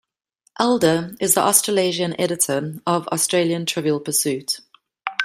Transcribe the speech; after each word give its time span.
Elder 0.59 1.11
is 1.19 1.35
the 1.35 1.41
Australasian 1.43 2.19
editor 2.19 2.73
of 2.87 3.07
Australian 3.09 3.67
Trivial 3.67 3.99
Pursuit. 3.99 4.59